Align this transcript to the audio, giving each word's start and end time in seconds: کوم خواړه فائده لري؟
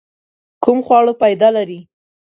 کوم 0.63 0.79
خواړه 0.85 1.13
فائده 1.19 1.49
لري؟ 1.55 1.79